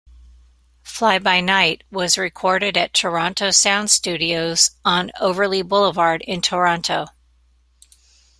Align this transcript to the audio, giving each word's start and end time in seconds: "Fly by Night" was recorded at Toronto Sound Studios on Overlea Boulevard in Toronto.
"Fly 0.81 1.19
by 1.19 1.41
Night" 1.41 1.83
was 1.91 2.17
recorded 2.17 2.75
at 2.75 2.91
Toronto 2.91 3.51
Sound 3.51 3.91
Studios 3.91 4.71
on 4.83 5.11
Overlea 5.21 5.61
Boulevard 5.63 6.23
in 6.25 6.41
Toronto. 6.41 7.05